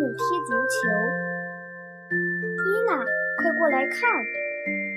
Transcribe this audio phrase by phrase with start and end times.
[0.00, 0.16] 不踢
[0.48, 0.88] 足球。
[2.64, 3.04] 伊娜
[3.36, 4.00] 快过来看。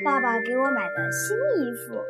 [0.02, 2.02] 爸爸给我买的新衣服。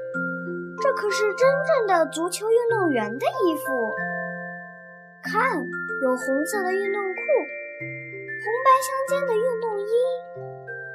[0.79, 3.95] 这可是真正的足球运动员的衣服。
[5.23, 5.57] 看
[6.03, 7.19] 有红色的运动裤
[8.43, 9.93] 红白相间的运动衣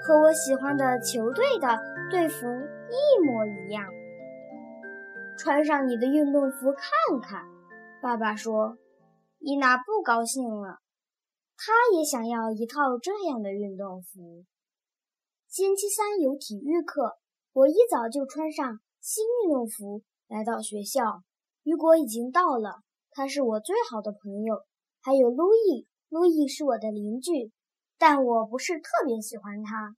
[0.03, 1.81] 和我喜欢的球队的
[2.11, 2.47] 队服
[2.91, 3.85] 一模一样。
[5.37, 7.43] 穿上你的运动服看看
[8.01, 8.77] 爸爸说。
[9.41, 10.81] 伊娜不高兴了
[11.61, 14.45] 他也想要一套这样的运动服。
[15.49, 17.19] 星期三有体育课，
[17.53, 21.25] 我一早就穿上新运动服来到学校。
[21.65, 24.63] 雨果已经到了，他是我最好的朋友。
[25.01, 27.51] 还有路易，路易是我的邻居，
[27.99, 29.97] 但我不是特别喜欢他。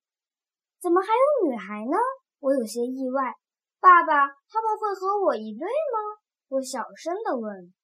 [0.81, 1.97] 怎么还有女孩呢？
[2.39, 3.35] 我有些意外。
[3.81, 6.23] 爸爸，他们会和我一队吗？
[6.49, 7.75] 我小声地问。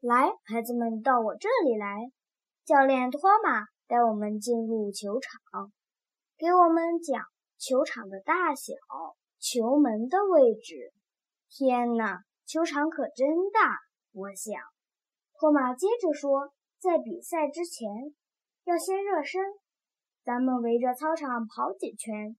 [0.00, 2.10] 来，孩子们，到我这里来。
[2.66, 5.70] 教练托马带我们进入球场，
[6.36, 7.22] 给我们讲
[7.58, 8.74] 球场的大小、
[9.38, 10.92] 球门的位置。
[11.48, 13.78] 天哪，球场可真大！
[14.12, 14.60] 我想。
[15.38, 17.88] 托马接着说，在比赛之前
[18.64, 19.40] 要先热身，
[20.24, 22.36] 咱们围着操场跑几圈。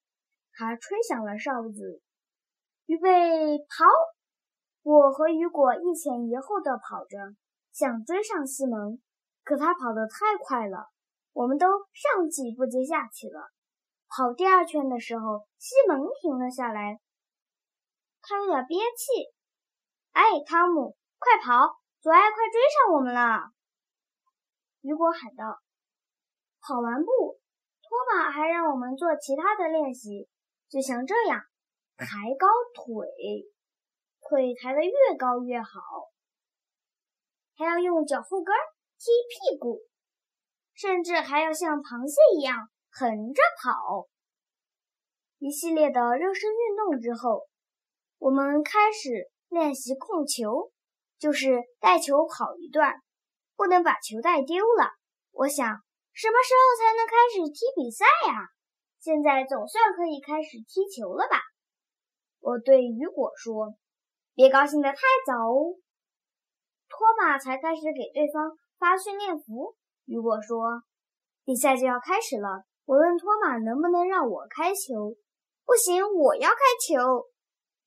[0.52, 2.02] 他吹响了哨子，
[2.86, 3.86] 预备，跑！
[4.84, 7.18] 我和雨果一前一后地跑着。
[7.72, 9.00] 想追上西蒙，
[9.48, 10.90] 可他跑得太快了，
[11.32, 13.50] 我们都上气不接下气了。
[14.10, 17.00] 跑第二圈的时候，西蒙停了下来，
[18.22, 19.32] 他有点憋气。
[20.12, 21.80] 哎，汤姆，快跑！
[22.02, 23.54] 左爱快追上我们了！
[24.82, 25.62] 雨果喊道。
[26.60, 27.40] 跑完步，
[27.82, 30.28] 托马还让我们做其他的练习，
[30.68, 31.40] 就像这样：
[31.96, 32.06] 抬
[32.38, 33.48] 高腿，
[34.28, 35.80] 腿抬得越高越好。
[37.56, 38.54] 还要用脚后跟
[39.00, 39.82] 踢屁股，
[40.74, 44.08] 甚至还要像螃蟹一样横着跑。
[45.40, 47.48] 一系列的热身运动之后，
[48.18, 50.72] 我们开始练习控球，
[51.20, 52.96] 就是带球跑一段，
[53.56, 54.90] 不能把球带丢了。
[55.32, 55.68] 我想，
[56.14, 58.50] 什么时候才能开始踢比赛呀？
[59.00, 61.38] 现在总算可以开始踢球了吧？
[62.40, 63.76] 我对雨果说
[64.34, 64.98] ：“别高兴得太
[65.28, 65.78] 早哦。”
[66.90, 69.76] 托马才开始给对方发训练服。
[70.06, 70.84] 雨果说
[71.44, 75.16] ：“比赛就要开始了。”我问托马能不能让我开球。
[75.66, 76.56] 不行，我要开
[76.88, 77.28] 球。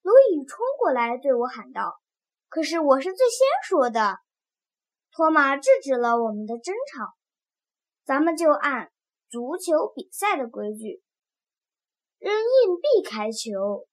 [0.02, 1.98] 路易冲过来对我喊道
[2.50, 4.18] ：“可是我是最先说的。”
[5.12, 7.14] 托马制止了我们的争吵。
[8.04, 8.90] 咱们就按
[9.30, 11.02] 足球比赛的规矩，
[12.18, 13.86] 扔硬币开球。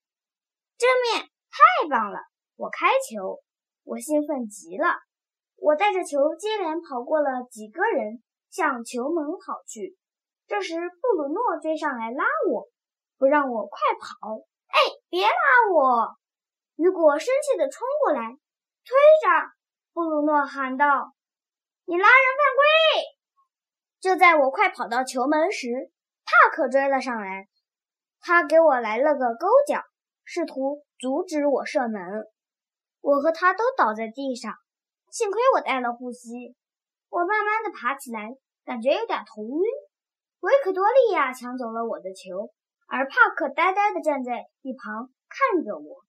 [0.76, 2.18] 正面，太棒了！
[2.56, 3.40] 我开球。
[3.84, 4.96] 我兴奋极了，
[5.60, 9.96] 我带着球接连跑过了几个人，向球门跑去。
[10.46, 12.68] 这时，布鲁诺追上来拉我，
[13.18, 14.38] 不让我快跑。
[14.68, 15.34] 哎，别拉
[15.74, 16.16] 我！
[16.76, 19.50] 雨果生气地冲过来，推着
[19.92, 20.86] 布鲁诺喊道
[21.86, 23.04] ：“你拉人犯规！”
[24.00, 25.90] 就在我快跑到球门时，
[26.24, 27.48] 帕克追了上来，
[28.20, 29.82] 他给我来了个勾脚，
[30.24, 32.00] 试图阻止我射门。
[33.00, 34.54] 我和他都倒在地上，
[35.18, 36.54] 幸亏我带了护膝。
[37.08, 39.60] 我慢慢的爬起来，感觉有点头晕。
[40.38, 42.52] 维克多利亚抢走了我的球，
[42.86, 46.04] 而帕克呆呆的站在一旁看着我。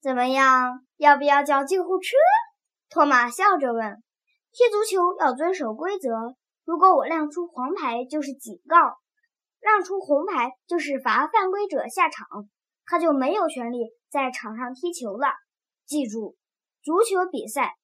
[0.00, 0.86] 怎么样？
[0.98, 2.14] 要不要叫救护车？
[2.90, 4.00] 托马笑着问。
[4.52, 8.76] 踢足球要遵守规则，如果我亮出黄牌就是警告，
[9.58, 12.48] 亮出红牌就是罚犯规者下场，
[12.86, 13.78] 他就没有权利
[14.12, 15.26] 在场上踢球了。
[15.86, 16.36] 记住，
[16.84, 17.74] 足球比赛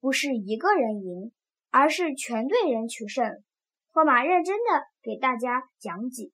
[0.00, 1.32] 不是一个人赢，
[1.70, 3.42] 而是全队人取胜。
[3.92, 6.30] 托马认真的给大家讲解。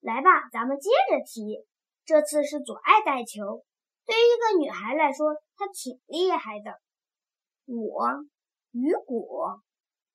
[0.00, 1.66] 来吧，咱们接着踢。
[2.04, 3.64] 这次是左爱带球，
[4.06, 6.80] 对于一个女孩来说，她挺厉害的。
[7.66, 8.08] 我、
[8.72, 9.60] 雨果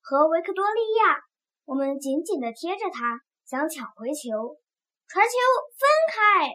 [0.02, 1.20] 和维克多利亚，
[1.66, 4.58] 我们紧紧的贴着她，想抢回球。
[5.08, 5.34] 传球，
[5.78, 6.50] 分开！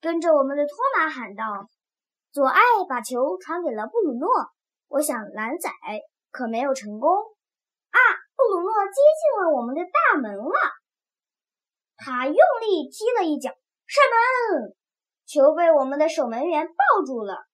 [0.00, 1.44] 跟着我们的托马喊道。
[2.30, 4.28] 左爱把球传给了布鲁诺，
[4.88, 5.70] 我想拦仔，
[6.30, 7.10] 可没有成功。
[7.10, 7.98] 啊，
[8.36, 10.52] 布鲁诺接近了我们的大门了，
[11.96, 13.50] 他用力踢了一脚，
[13.86, 14.00] 射
[14.52, 14.76] 门，
[15.26, 17.46] 球被我们的守门员抱住了。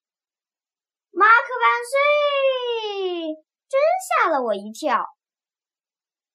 [1.13, 3.37] 马克万岁！
[3.69, 5.07] 真吓了我一跳。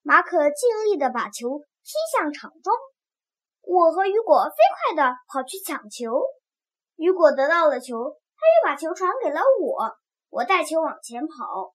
[0.02, 2.74] 马可尽力的把球踢向场中，
[3.62, 4.56] 我和雨果飞
[4.96, 6.24] 快的跑去抢球，
[6.96, 8.19] 雨果得到了球。
[8.40, 9.98] 他又把球传给了我，
[10.30, 11.74] 我带球往前跑。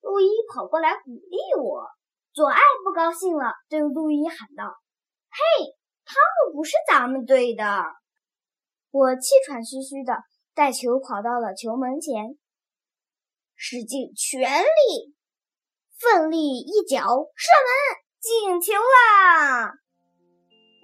[0.00, 1.88] 路易跑过来鼓励我。
[2.32, 4.76] 左爱不高兴了，对路易喊道
[5.30, 5.74] ：“嘿，
[6.04, 7.84] 他们不是咱们队的。
[8.90, 10.16] 我气喘吁吁的
[10.52, 12.36] 带球跑到了球门前，
[13.54, 15.14] 使尽全力，
[15.96, 17.00] 奋力一脚
[17.36, 19.72] 射门，进球啦！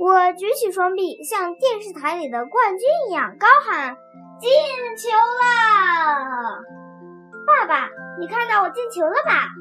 [0.01, 3.99] 我举起双臂，像电视台里的冠军一样高喊
[4.41, 4.49] ：“进
[4.97, 6.57] 球啦！”
[7.47, 9.53] 爸爸，你看到我进球了吧？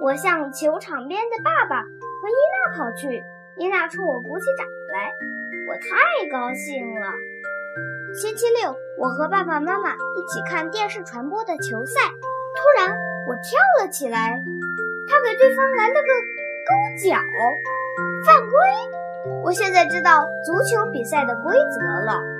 [0.00, 3.20] 我向球场边的爸爸和伊娜跑去，
[3.58, 5.12] 伊娜冲我鼓起掌来，
[5.66, 7.12] 我太高兴了。
[8.14, 12.96] 星期六，我和爸爸妈妈一起看电视传播的球赛，突然
[13.26, 14.40] 我跳了起来，
[15.08, 16.06] 他给对方来了个
[16.62, 17.18] 勾脚，
[19.48, 22.37] 我现在知道足球比赛的规则了。